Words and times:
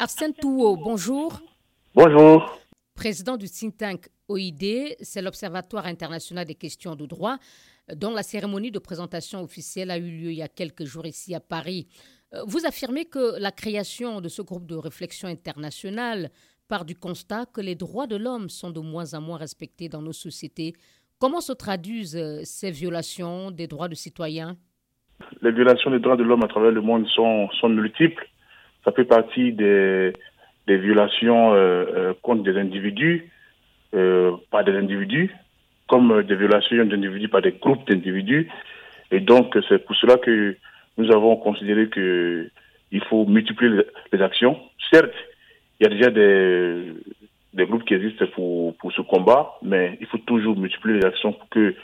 Arsène 0.00 0.32
Touo, 0.32 0.76
bonjour. 0.76 1.40
Bonjour. 1.92 2.56
Président 2.94 3.36
du 3.36 3.48
think 3.48 3.76
tank 3.76 4.08
OID, 4.28 4.94
c'est 5.00 5.20
l'Observatoire 5.20 5.86
international 5.86 6.44
des 6.44 6.54
questions 6.54 6.94
de 6.94 7.04
droit, 7.04 7.38
dont 7.96 8.12
la 8.12 8.22
cérémonie 8.22 8.70
de 8.70 8.78
présentation 8.78 9.42
officielle 9.42 9.90
a 9.90 9.98
eu 9.98 10.08
lieu 10.08 10.30
il 10.30 10.36
y 10.36 10.42
a 10.42 10.46
quelques 10.46 10.84
jours 10.84 11.04
ici 11.04 11.34
à 11.34 11.40
Paris. 11.40 11.88
Euh, 12.32 12.42
vous 12.46 12.64
affirmez 12.64 13.06
que 13.06 13.40
la 13.40 13.50
création 13.50 14.20
de 14.20 14.28
ce 14.28 14.40
groupe 14.40 14.66
de 14.66 14.76
réflexion 14.76 15.26
internationale 15.26 16.30
part 16.68 16.84
du 16.84 16.94
constat 16.94 17.46
que 17.46 17.60
les 17.60 17.74
droits 17.74 18.06
de 18.06 18.14
l'homme 18.14 18.50
sont 18.50 18.70
de 18.70 18.78
moins 18.78 19.14
en 19.14 19.20
moins 19.20 19.38
respectés 19.38 19.88
dans 19.88 20.02
nos 20.02 20.12
sociétés. 20.12 20.74
Comment 21.18 21.40
se 21.40 21.52
traduisent 21.52 22.16
euh, 22.16 22.42
ces 22.44 22.70
violations 22.70 23.50
des 23.50 23.66
droits 23.66 23.88
de 23.88 23.96
citoyens? 23.96 24.56
Les 25.42 25.50
violations 25.50 25.90
des 25.90 25.98
droits 25.98 26.16
de 26.16 26.22
l'homme 26.22 26.44
à 26.44 26.48
travers 26.48 26.70
le 26.70 26.82
monde 26.82 27.04
sont, 27.08 27.48
sont 27.60 27.68
multiples. 27.68 28.24
Ça 28.88 28.94
fait 28.94 29.04
partie 29.04 29.52
des, 29.52 30.14
des 30.66 30.78
violations 30.78 31.52
euh, 31.52 31.84
euh, 31.94 32.14
contre 32.22 32.42
des 32.42 32.56
individus, 32.58 33.30
euh, 33.94 34.32
par 34.50 34.64
des 34.64 34.72
individus, 34.72 35.30
comme 35.88 36.22
des 36.22 36.34
violations 36.34 36.86
d'individus 36.86 37.28
par 37.28 37.42
des 37.42 37.52
groupes 37.52 37.86
d'individus. 37.86 38.48
Et 39.10 39.20
donc, 39.20 39.58
c'est 39.68 39.84
pour 39.84 39.94
cela 39.96 40.16
que 40.16 40.56
nous 40.96 41.12
avons 41.12 41.36
considéré 41.36 41.90
que 41.90 42.48
il 42.90 43.04
faut 43.04 43.26
multiplier 43.26 43.82
les 44.10 44.22
actions. 44.22 44.58
Certes, 44.90 45.12
il 45.78 45.84
y 45.84 45.86
a 45.86 45.94
déjà 45.94 46.08
des, 46.08 46.94
des 47.52 47.66
groupes 47.66 47.84
qui 47.84 47.92
existent 47.92 48.24
pour, 48.34 48.74
pour 48.78 48.90
ce 48.92 49.02
combat, 49.02 49.58
mais 49.60 49.98
il 50.00 50.06
faut 50.06 50.16
toujours 50.16 50.56
multiplier 50.56 51.00
les 51.00 51.04
actions 51.04 51.34
pour 51.34 51.48
que 51.50 51.74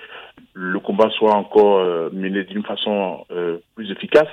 le 0.54 0.80
combat 0.80 1.10
soit 1.10 1.34
encore 1.34 1.84
mené 2.14 2.44
d'une 2.44 2.64
façon 2.64 3.26
plus 3.74 3.90
efficace 3.90 4.32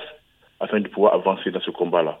afin 0.58 0.80
de 0.80 0.88
pouvoir 0.88 1.12
avancer 1.12 1.50
dans 1.50 1.60
ce 1.60 1.70
combat-là. 1.70 2.18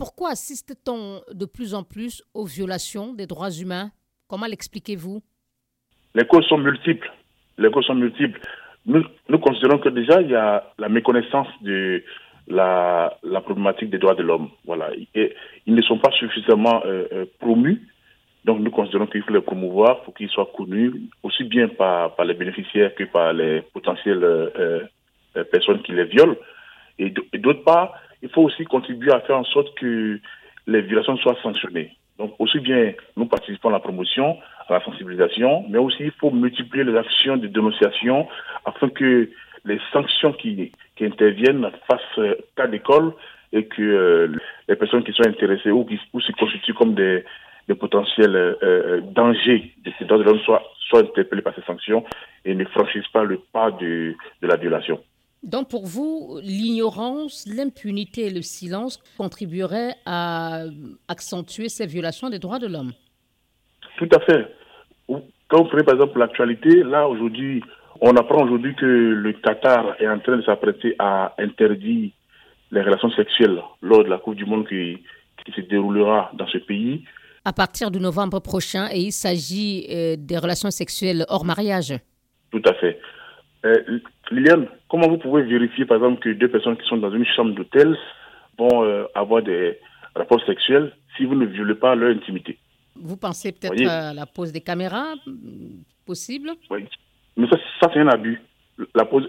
Pourquoi 0.00 0.30
assiste-t-on 0.30 1.20
de 1.30 1.44
plus 1.44 1.74
en 1.74 1.82
plus 1.82 2.24
aux 2.32 2.46
violations 2.46 3.12
des 3.12 3.26
droits 3.26 3.50
humains? 3.50 3.90
Comment 4.28 4.46
l'expliquez-vous? 4.46 5.20
Les 6.14 6.24
causes 6.24 6.46
sont 6.46 6.56
multiples. 6.56 7.12
Les 7.58 7.70
causes 7.70 7.84
sont 7.84 7.96
multiples. 7.96 8.40
Nous, 8.86 9.04
considérons 9.38 9.78
que 9.78 9.90
déjà, 9.90 10.22
il 10.22 10.30
y 10.30 10.34
a 10.34 10.72
la 10.78 10.88
méconnaissance 10.88 11.48
de 11.60 12.02
la, 12.48 13.14
problématique 13.44 13.90
des 13.90 13.98
droits 13.98 14.14
de 14.14 14.22
l'homme. 14.22 14.48
Voilà. 14.64 14.88
Et 15.14 15.34
ils 15.66 15.74
ne 15.74 15.82
sont 15.82 15.98
pas 15.98 16.12
suffisamment 16.12 16.80
euh, 16.86 17.04
euh, 17.12 17.26
promus. 17.38 17.86
Donc, 18.46 18.60
nous 18.60 18.70
considérons 18.70 19.06
qu'il 19.06 19.22
faut 19.22 19.34
les 19.34 19.42
promouvoir 19.42 20.00
pour 20.04 20.14
qu'ils 20.14 20.30
soient 20.30 20.50
connus 20.56 20.94
aussi 21.22 21.44
bien 21.44 21.68
par, 21.68 22.14
les 22.24 22.32
bénéficiaires 22.32 22.94
que 22.94 23.04
par 23.04 23.34
les 23.34 23.60
potentielles 23.74 24.24
euh 24.24 24.80
personnes 25.52 25.82
qui 25.82 25.92
les 25.92 26.06
violent. 26.06 26.36
Et 26.98 27.10
d'autre 27.38 27.62
part, 27.62 27.94
il 28.22 28.28
faut 28.30 28.42
aussi 28.42 28.64
contribuer 28.64 29.12
à 29.12 29.20
faire 29.20 29.38
en 29.38 29.44
sorte 29.44 29.74
que 29.76 30.20
les 30.66 30.82
violations 30.82 31.16
soient 31.16 31.36
sanctionnées. 31.42 31.96
Donc, 32.18 32.34
aussi 32.38 32.60
bien 32.60 32.92
nous 33.16 33.26
participons 33.26 33.70
à 33.70 33.72
la 33.72 33.80
promotion, 33.80 34.36
à 34.68 34.74
la 34.74 34.84
sensibilisation, 34.84 35.64
mais 35.68 35.78
aussi 35.78 36.04
il 36.04 36.12
faut 36.12 36.30
multiplier 36.30 36.84
les 36.84 36.96
actions 36.96 37.36
de 37.36 37.46
dénonciation 37.46 38.28
afin 38.64 38.88
que 38.90 39.30
les 39.64 39.80
sanctions 39.92 40.32
qui, 40.32 40.72
qui 40.96 41.04
interviennent 41.04 41.70
fassent 41.88 42.36
cas 42.56 42.66
d'école 42.66 43.14
et 43.52 43.66
que 43.66 43.82
euh, 43.82 44.36
les 44.68 44.76
personnes 44.76 45.02
qui 45.02 45.12
sont 45.12 45.26
intéressées 45.26 45.70
ou 45.70 45.84
qui 45.84 45.96
se 45.96 46.32
constituent 46.32 46.74
comme 46.74 46.94
des, 46.94 47.24
potentiels 47.78 48.34
euh, 48.34 48.54
euh 48.62 49.00
dangers 49.00 49.72
de 49.84 49.92
ces 49.98 50.04
droits 50.04 50.18
de 50.18 50.24
l'homme 50.24 50.40
soient, 50.40 50.62
soient 50.88 51.00
interpellées 51.00 51.42
par 51.42 51.54
ces 51.54 51.62
sanctions 51.62 52.04
et 52.44 52.54
ne 52.54 52.64
franchissent 52.64 53.08
pas 53.12 53.22
le 53.22 53.38
pas 53.52 53.70
de 53.70 54.14
la 54.42 54.56
violation. 54.56 55.00
Donc 55.42 55.70
pour 55.70 55.86
vous, 55.86 56.38
l'ignorance, 56.42 57.46
l'impunité 57.46 58.26
et 58.26 58.30
le 58.30 58.42
silence 58.42 58.98
contribueraient 59.16 59.94
à 60.04 60.64
accentuer 61.08 61.68
ces 61.68 61.86
violations 61.86 62.28
des 62.28 62.38
droits 62.38 62.58
de 62.58 62.66
l'homme? 62.66 62.92
Tout 63.96 64.08
à 64.12 64.20
fait. 64.20 64.54
Quand 65.48 65.62
vous 65.62 65.68
prenez 65.68 65.82
par 65.82 65.94
exemple 65.94 66.18
l'actualité, 66.18 66.82
là 66.82 67.08
aujourd'hui, 67.08 67.62
on 68.00 68.14
apprend 68.16 68.44
aujourd'hui 68.44 68.74
que 68.76 68.86
le 68.86 69.32
Qatar 69.32 69.96
est 70.00 70.08
en 70.08 70.18
train 70.20 70.36
de 70.36 70.42
s'apprêter 70.42 70.94
à 70.98 71.34
interdire 71.38 72.10
les 72.70 72.82
relations 72.82 73.10
sexuelles 73.12 73.60
lors 73.82 74.04
de 74.04 74.08
la 74.08 74.18
Coupe 74.18 74.36
du 74.36 74.44
Monde 74.44 74.68
qui, 74.68 74.98
qui 75.44 75.52
se 75.52 75.62
déroulera 75.62 76.30
dans 76.34 76.46
ce 76.48 76.58
pays. 76.58 77.04
À 77.44 77.52
partir 77.52 77.90
de 77.90 77.98
novembre 77.98 78.40
prochain, 78.40 78.88
et 78.92 79.00
il 79.00 79.12
s'agit 79.12 79.86
euh, 79.90 80.16
des 80.18 80.36
relations 80.36 80.70
sexuelles 80.70 81.24
hors 81.28 81.44
mariage? 81.44 81.94
Tout 82.52 82.62
à 82.66 82.74
fait. 82.74 83.00
Euh, 83.64 84.00
Liliane, 84.30 84.66
comment 84.88 85.08
vous 85.08 85.18
pouvez 85.18 85.42
vérifier, 85.42 85.84
par 85.84 85.98
exemple, 85.98 86.20
que 86.20 86.30
deux 86.30 86.48
personnes 86.48 86.76
qui 86.76 86.88
sont 86.88 86.96
dans 86.96 87.12
une 87.12 87.26
chambre 87.26 87.54
d'hôtel 87.54 87.96
vont 88.58 88.84
euh, 88.84 89.04
avoir 89.14 89.42
des 89.42 89.78
rapports 90.14 90.44
sexuels 90.46 90.92
si 91.16 91.24
vous 91.24 91.34
ne 91.34 91.46
violez 91.46 91.74
pas 91.74 91.94
leur 91.94 92.10
intimité? 92.10 92.58
Vous 92.96 93.16
pensez 93.16 93.52
peut-être 93.52 93.86
à 93.88 94.12
la 94.14 94.26
pose 94.26 94.52
des 94.52 94.60
caméras 94.60 95.14
possible? 96.06 96.50
Oui. 96.70 96.86
Mais 97.36 97.48
ça, 97.48 97.56
ça 97.80 97.90
c'est 97.92 98.00
un 98.00 98.08
abus. 98.08 98.40
La 98.94 99.04
pose, 99.04 99.28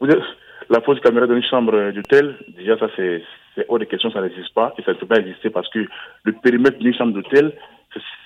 vous 0.00 0.08
êtes, 0.08 0.22
la 0.70 0.80
pose 0.80 0.96
de 0.96 1.02
caméra 1.02 1.26
dans 1.26 1.36
une 1.36 1.42
chambre 1.42 1.90
d'hôtel, 1.90 2.36
déjà, 2.56 2.78
ça, 2.78 2.88
c'est 2.96 3.22
hors 3.68 3.78
de 3.78 3.84
question, 3.84 4.10
ça 4.10 4.22
n'existe 4.22 4.54
pas. 4.54 4.74
Et 4.78 4.82
ça 4.82 4.92
ne 4.92 4.96
peut 4.96 5.06
pas 5.06 5.18
exister 5.18 5.50
parce 5.50 5.68
que 5.70 5.86
le 6.24 6.32
périmètre 6.32 6.78
d'une 6.78 6.94
chambre 6.94 7.12
d'hôtel, 7.12 7.52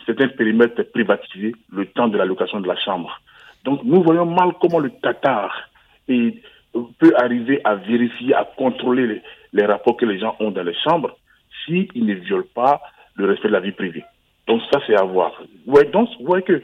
c'est 0.06 0.20
un 0.20 0.28
périmètre 0.28 0.82
privatisé, 0.84 1.54
le 1.72 1.86
temps 1.86 2.08
de 2.08 2.16
la 2.16 2.24
location 2.24 2.60
de 2.60 2.68
la 2.68 2.76
chambre. 2.76 3.20
Donc 3.66 3.82
nous 3.82 4.02
voyons 4.02 4.24
mal 4.24 4.52
comment 4.60 4.78
le 4.78 4.90
Qatar 5.02 5.68
peut 6.06 7.12
arriver 7.16 7.60
à 7.64 7.74
vérifier, 7.74 8.32
à 8.34 8.44
contrôler 8.56 9.20
les, 9.52 9.66
rapports 9.66 9.96
que 9.96 10.06
les 10.06 10.18
gens 10.18 10.36
ont 10.40 10.52
dans 10.52 10.62
les 10.62 10.74
chambres 10.74 11.16
s'ils 11.64 11.88
ne 11.94 12.14
violent 12.14 12.46
pas 12.54 12.80
le 13.16 13.26
respect 13.26 13.48
de 13.48 13.52
la 13.54 13.60
vie 13.60 13.72
privée. 13.72 14.04
Donc 14.46 14.62
ça, 14.72 14.80
c'est 14.86 14.94
à 14.94 15.02
voir. 15.02 15.32
Ouais, 15.66 15.84
donc, 15.86 16.08
que 16.46 16.62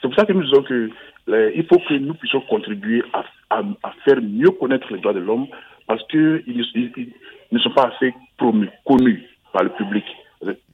c'est 0.00 0.08
pour 0.08 0.14
ça 0.14 0.26
que 0.26 0.32
nous 0.32 0.44
disons 0.44 0.62
que 0.62 0.90
il 1.26 1.64
faut 1.66 1.78
que 1.78 1.94
nous 1.94 2.12
puissions 2.12 2.42
contribuer 2.42 3.02
à, 3.14 3.24
faire 4.04 4.20
mieux 4.20 4.50
connaître 4.50 4.92
les 4.92 4.98
droits 4.98 5.14
de 5.14 5.20
l'homme 5.20 5.46
parce 5.86 6.06
qu'ils 6.08 6.42
ne, 6.46 7.04
ne 7.52 7.58
sont 7.58 7.70
pas 7.70 7.90
assez 7.94 8.12
promus, 8.36 8.68
connus 8.84 9.26
par 9.50 9.62
le 9.64 9.70
public. 9.70 10.04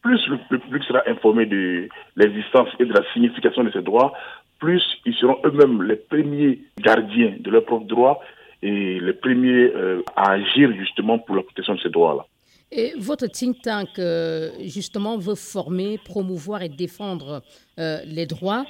Plus 0.03 0.27
le 0.29 0.59
public 0.59 0.83
sera 0.83 1.03
informé 1.07 1.47
de 1.47 1.89
l'existence 2.17 2.69
et 2.81 2.85
de 2.85 2.93
la 2.93 3.03
signification 3.13 3.63
de 3.63 3.71
ces 3.71 3.83
droits, 3.83 4.13
plus 4.61 4.83
ils 5.05 5.15
seront 5.15 5.39
eux-mêmes 5.45 5.83
les 5.83 5.97
premiers 5.97 6.61
gardiens 6.79 7.35
de 7.41 7.51
leurs 7.51 7.65
propres 7.65 7.87
droits 7.87 8.21
et 8.63 9.01
les 9.01 9.13
premiers 9.15 9.73
euh, 9.75 10.03
à 10.17 10.33
agir 10.33 10.71
justement 10.79 11.19
pour 11.19 11.35
la 11.37 11.43
protection 11.43 11.75
de 11.75 11.81
ces 11.81 11.89
droits-là. 11.89 12.27
Et 12.73 12.93
votre 12.99 13.27
think 13.27 13.63
tank, 13.63 13.89
euh, 13.99 14.51
justement, 14.61 15.19
veut 15.19 15.35
former, 15.35 15.99
promouvoir 16.05 16.63
et 16.63 16.69
défendre 16.69 17.43
euh, 17.79 17.99
les 18.05 18.27
droits. 18.27 18.65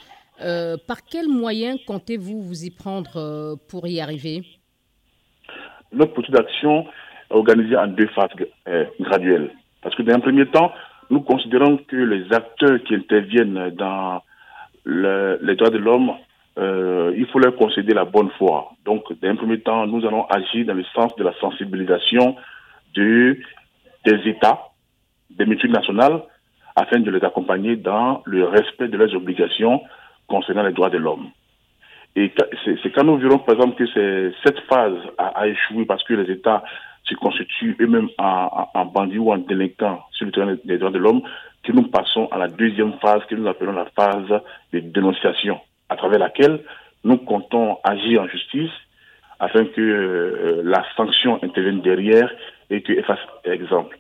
par 0.86 1.00
quels 1.10 1.28
moyens 1.28 1.78
comptez-vous 1.86 2.40
vous 2.40 2.64
y 2.64 2.70
prendre 2.70 3.58
pour 3.68 3.86
y 3.86 4.00
arriver? 4.00 4.42
Notre 5.92 6.14
politique 6.14 6.34
d'action 6.34 6.86
est 7.30 7.34
organisée 7.34 7.76
en 7.76 7.88
deux 7.88 8.08
phases 8.16 8.30
graduelles. 9.00 9.50
Parce 9.82 9.94
que 9.96 10.02
dans 10.02 10.14
un 10.14 10.20
premier 10.20 10.46
temps, 10.46 10.72
nous 11.10 11.20
considérons 11.20 11.76
que 11.76 11.96
les 11.96 12.32
acteurs 12.32 12.82
qui 12.84 12.94
interviennent 12.94 13.70
dans 13.70 14.22
le, 14.84 15.38
les 15.42 15.56
droits 15.56 15.70
de 15.70 15.78
l'homme, 15.78 16.12
euh, 16.58 17.12
il 17.16 17.26
faut 17.26 17.38
leur 17.38 17.56
concéder 17.56 17.94
la 17.94 18.04
bonne 18.04 18.30
foi. 18.38 18.72
Donc, 18.84 19.12
d'un 19.20 19.36
premier 19.36 19.60
temps, 19.60 19.86
nous 19.86 20.06
allons 20.06 20.26
agir 20.26 20.66
dans 20.66 20.74
le 20.74 20.84
sens 20.94 21.14
de 21.16 21.24
la 21.24 21.32
sensibilisation 21.40 22.36
de, 22.94 23.38
des 24.04 24.28
États, 24.28 24.60
des 25.30 25.46
multinationales, 25.46 26.22
afin 26.76 27.00
de 27.00 27.10
les 27.10 27.24
accompagner 27.24 27.76
dans 27.76 28.22
le 28.24 28.44
respect 28.44 28.88
de 28.88 28.96
leurs 28.96 29.14
obligations 29.14 29.82
concernant 30.28 30.62
les 30.62 30.72
droits 30.72 30.90
de 30.90 30.98
l'homme. 30.98 31.30
Et 32.16 32.32
c'est 32.64 32.90
quand 32.92 33.04
nous 33.04 33.18
verrons, 33.18 33.38
par 33.38 33.54
exemple, 33.54 33.76
que 33.76 34.32
cette 34.44 34.58
phase 34.68 34.96
a, 35.16 35.46
échoué 35.46 35.84
parce 35.84 36.02
que 36.02 36.14
les 36.14 36.32
États 36.32 36.64
se 37.04 37.14
constituent 37.14 37.76
eux-mêmes 37.80 38.08
en, 38.18 38.84
bandits 38.86 39.18
ou 39.18 39.32
en 39.32 39.38
délinquants 39.38 40.02
sur 40.12 40.26
le 40.26 40.32
terrain 40.32 40.56
des 40.64 40.78
droits 40.78 40.90
de 40.90 40.98
l'homme, 40.98 41.22
que 41.62 41.72
nous 41.72 41.88
passons 41.88 42.28
à 42.30 42.38
la 42.38 42.48
deuxième 42.48 42.94
phase 43.00 43.22
que 43.28 43.34
nous 43.34 43.48
appelons 43.48 43.72
la 43.72 43.86
phase 43.96 44.40
de 44.72 44.80
dénonciation, 44.80 45.60
à 45.88 45.96
travers 45.96 46.18
laquelle 46.18 46.60
nous 47.04 47.18
comptons 47.18 47.78
agir 47.84 48.22
en 48.22 48.28
justice 48.28 48.70
afin 49.38 49.64
que 49.64 49.80
euh, 49.80 50.62
la 50.64 50.84
sanction 50.96 51.42
intervienne 51.42 51.80
derrière 51.80 52.30
et 52.68 52.82
que 52.82 53.02
fasse 53.02 53.18
exemple. 53.44 53.98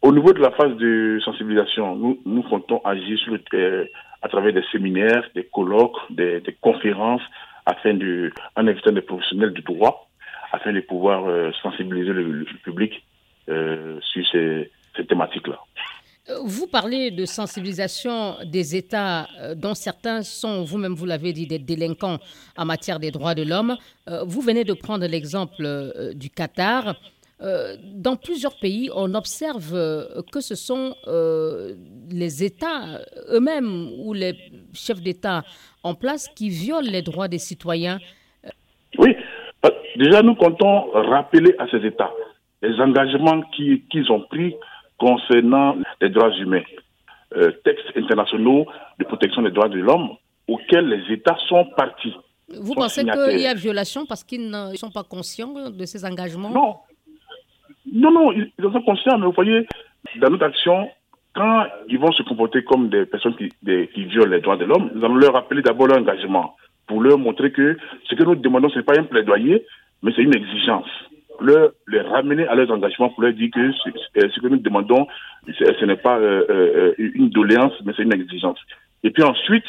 Au 0.00 0.10
niveau 0.10 0.32
de 0.32 0.40
la 0.40 0.50
phase 0.50 0.74
de 0.76 1.20
sensibilisation, 1.24 1.94
nous, 1.96 2.42
comptons 2.42 2.80
agir 2.84 3.18
euh, 3.54 3.84
à 4.22 4.28
travers 4.28 4.52
des 4.52 4.64
séminaires, 4.72 5.22
des 5.34 5.44
colloques, 5.44 5.98
des, 6.10 6.40
des 6.40 6.56
conférences, 6.60 7.22
afin 7.66 7.94
de, 7.94 8.32
en 8.56 8.66
invitant 8.66 8.92
des 8.92 9.02
professionnels 9.02 9.52
du 9.52 9.62
droit, 9.62 10.08
afin 10.52 10.72
de 10.72 10.80
pouvoir 10.80 11.26
euh, 11.26 11.50
sensibiliser 11.62 12.12
le, 12.12 12.44
public 12.62 13.04
euh, 13.48 13.98
sur 14.00 14.26
ces, 14.28 14.70
ces 14.96 15.06
thématiques-là. 15.06 15.58
Vous 16.44 16.68
parlez 16.68 17.10
de 17.10 17.24
sensibilisation 17.26 18.36
des 18.44 18.76
États 18.76 19.28
euh, 19.40 19.56
dont 19.56 19.74
certains 19.74 20.22
sont, 20.22 20.62
vous-même 20.62 20.94
vous 20.94 21.04
l'avez 21.06 21.32
dit, 21.32 21.48
des 21.48 21.58
délinquants 21.58 22.18
en 22.56 22.64
matière 22.64 23.00
des 23.00 23.10
droits 23.10 23.34
de 23.34 23.42
l'homme. 23.42 23.76
Euh, 24.08 24.22
vous 24.24 24.40
venez 24.40 24.62
de 24.62 24.72
prendre 24.72 25.04
l'exemple 25.06 25.64
euh, 25.64 26.14
du 26.14 26.30
Qatar. 26.30 26.94
dans 28.06 28.14
plusieurs 28.14 28.56
pays, 28.60 28.88
on 28.94 29.14
observe 29.16 29.72
que 30.32 30.40
ce 30.40 30.54
sont 30.54 30.94
les 32.08 32.44
États 32.44 33.00
eux-mêmes 33.34 33.90
ou 33.98 34.14
les 34.14 34.34
chefs 34.72 35.02
d'État 35.02 35.42
en 35.82 35.96
place 35.96 36.28
qui 36.36 36.50
violent 36.50 36.88
les 36.88 37.02
droits 37.02 37.26
des 37.26 37.40
citoyens. 37.40 37.98
Déjà 39.96 40.22
nous 40.22 40.34
comptons 40.34 40.90
rappeler 40.92 41.54
à 41.58 41.68
ces 41.68 41.84
États 41.86 42.10
les 42.62 42.80
engagements 42.80 43.42
qu'ils 43.52 44.10
ont 44.10 44.20
pris 44.20 44.54
concernant 44.98 45.76
les 46.00 46.10
droits 46.10 46.30
humains, 46.38 46.62
euh, 47.36 47.50
textes 47.64 47.90
internationaux 47.96 48.66
de 48.98 49.04
protection 49.04 49.42
des 49.42 49.50
droits 49.50 49.68
de 49.68 49.80
l'homme 49.80 50.10
auxquels 50.48 50.88
les 50.88 51.14
États 51.14 51.36
sont 51.48 51.64
partis. 51.76 52.14
Vous 52.60 52.74
pensez 52.74 53.04
qu'il 53.04 53.40
y 53.40 53.46
a 53.46 53.54
violation 53.54 54.06
parce 54.06 54.22
qu'ils 54.22 54.48
ne 54.48 54.76
sont 54.76 54.90
pas 54.90 55.02
conscients 55.02 55.70
de 55.70 55.84
ces 55.84 56.04
engagements? 56.04 56.50
Non. 56.50 56.76
Non, 57.92 58.12
non, 58.12 58.32
ils, 58.32 58.50
sont 58.60 58.82
conscients, 58.82 59.18
mais 59.18 59.26
vous 59.26 59.32
voyez, 59.32 59.66
dans 60.20 60.30
notre 60.30 60.46
action, 60.46 60.88
quand 61.34 61.64
ils 61.88 61.98
vont 61.98 62.12
se 62.12 62.22
comporter 62.22 62.62
comme 62.62 62.90
des 62.90 63.06
personnes 63.06 63.34
qui, 63.36 63.48
qui 63.48 64.04
violent 64.04 64.30
les 64.30 64.40
droits 64.40 64.56
de 64.56 64.64
l'homme, 64.64 64.90
nous 64.94 65.04
allons 65.04 65.16
leur 65.16 65.32
rappeler 65.32 65.62
d'abord 65.62 65.88
leur 65.88 65.98
engagement 65.98 66.54
pour 66.86 67.02
leur 67.02 67.18
montrer 67.18 67.52
que 67.52 67.76
ce 68.04 68.14
que 68.14 68.22
nous 68.24 68.34
demandons, 68.34 68.68
ce 68.70 68.78
n'est 68.78 68.84
pas 68.84 68.98
un 68.98 69.04
plaidoyer, 69.04 69.64
mais 70.02 70.12
c'est 70.14 70.22
une 70.22 70.34
exigence 70.34 70.88
leur, 71.42 71.72
les 71.88 72.00
ramener 72.00 72.46
à 72.46 72.54
leurs 72.54 72.70
engagements 72.70 73.10
pour 73.10 73.22
leur 73.22 73.32
dire 73.32 73.50
que 73.52 73.72
ce 73.72 74.40
que 74.40 74.46
nous 74.46 74.58
demandons, 74.58 75.06
ce 75.46 75.84
n'est 75.84 75.96
pas 75.96 76.18
euh, 76.18 76.44
euh, 76.48 76.94
une 76.98 77.30
doléance, 77.30 77.72
mais 77.84 77.92
c'est 77.96 78.02
une 78.02 78.14
exigence. 78.14 78.58
Et 79.02 79.10
puis 79.10 79.22
ensuite, 79.22 79.64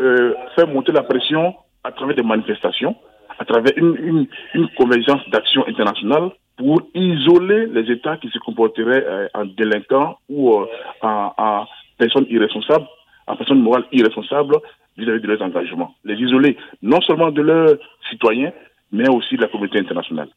euh, 0.00 0.34
faire 0.54 0.68
monter 0.68 0.92
la 0.92 1.02
pression 1.02 1.54
à 1.84 1.92
travers 1.92 2.16
des 2.16 2.22
manifestations, 2.22 2.96
à 3.38 3.44
travers 3.44 3.72
une, 3.76 4.26
une, 4.54 4.68
convergence 4.76 5.28
d'action 5.30 5.66
internationale 5.66 6.30
pour 6.56 6.82
isoler 6.94 7.66
les 7.66 7.90
États 7.90 8.16
qui 8.18 8.28
se 8.28 8.38
comporteraient 8.38 9.30
en 9.34 9.46
délinquants 9.46 10.18
ou 10.28 10.64
en, 11.00 11.66
personnes 11.98 12.26
irresponsables, 12.28 12.86
en 13.32 13.36
personnes 13.36 13.62
morales 13.62 13.86
irresponsables 13.92 14.56
vis-à-vis 14.96 15.18
-vis 15.18 15.22
de 15.22 15.28
leurs 15.28 15.42
engagements. 15.42 15.94
Les 16.04 16.14
isoler 16.14 16.56
non 16.82 17.00
seulement 17.00 17.30
de 17.30 17.42
leurs 17.42 17.76
citoyens, 18.10 18.52
mais 18.90 19.08
aussi 19.08 19.36
de 19.36 19.42
la 19.42 19.48
communauté 19.48 19.78
internationale 19.78 20.28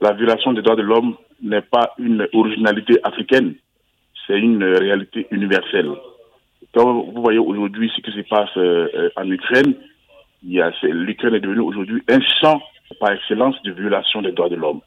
la 0.00 0.12
violation 0.12 0.52
des 0.52 0.62
droits 0.62 0.76
de 0.76 0.82
l'homme 0.82 1.16
n'est 1.42 1.62
pas 1.62 1.94
une 1.98 2.28
originalité 2.32 2.98
africaine, 3.02 3.54
c'est 4.26 4.38
une 4.38 4.64
réalité 4.64 5.26
universelle. 5.30 5.90
Quand 6.74 6.92
vous 6.92 7.22
voyez 7.22 7.38
aujourd'hui 7.38 7.90
ce 7.94 8.00
qui 8.00 8.12
se 8.12 8.28
passe 8.28 8.50
euh, 8.56 9.10
en 9.16 9.28
Ukraine, 9.30 9.74
l'Ukraine 10.42 11.34
est 11.34 11.40
devenue 11.40 11.60
aujourd'hui 11.60 12.02
un 12.08 12.20
champ 12.40 12.60
par 13.00 13.12
excellence 13.12 13.60
de 13.62 13.72
violation 13.72 14.22
des 14.22 14.32
droits 14.32 14.48
de 14.48 14.56
l'homme. 14.56 14.80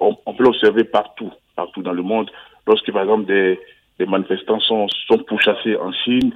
On, 0.00 0.34
peut 0.34 0.42
l'observer 0.42 0.84
partout, 0.84 1.30
partout 1.54 1.82
dans 1.82 1.92
le 1.92 2.02
monde. 2.02 2.28
Lorsque, 2.66 2.90
par 2.90 3.02
exemple, 3.02 3.26
des, 3.26 3.58
manifestants 4.04 4.58
sont, 4.58 4.88
sont 5.06 5.18
pourchassés 5.18 5.76
en 5.76 5.92
Chine, 5.92 6.32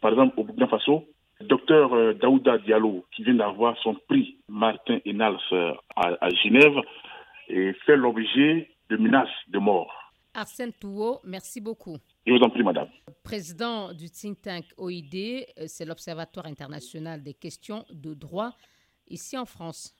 par 0.00 0.12
exemple, 0.12 0.38
au 0.38 0.44
Burkina 0.44 0.66
Faso, 0.68 1.04
le 1.40 1.46
docteur 1.46 1.94
euh, 1.94 2.14
Daouda 2.14 2.58
Diallo, 2.58 3.04
qui 3.14 3.24
vient 3.24 3.34
d'avoir 3.34 3.76
son 3.78 3.94
prix 4.08 4.38
Martin 4.48 4.98
Enals 5.06 5.38
euh, 5.52 5.72
à, 5.96 6.16
à 6.20 6.30
Genève, 6.30 6.76
et 7.48 7.72
fait 7.84 7.96
l'objet 7.96 8.70
de 8.90 8.96
menaces 8.96 9.28
de 9.48 9.58
mort. 9.58 9.92
Arsène 10.34 10.72
Touot, 10.72 11.20
merci 11.24 11.60
beaucoup. 11.60 11.96
Je 12.26 12.32
vous 12.32 12.38
en 12.38 12.50
prie, 12.50 12.62
madame. 12.62 12.88
Président 13.24 13.92
du 13.92 14.08
think 14.10 14.40
tank 14.42 14.64
OID, 14.76 15.14
euh, 15.14 15.64
c'est 15.66 15.84
l'Observatoire 15.84 16.46
international 16.46 17.22
des 17.22 17.34
questions 17.34 17.84
de 17.90 18.14
droit 18.14 18.52
ici 19.08 19.36
en 19.36 19.44
France. 19.44 19.94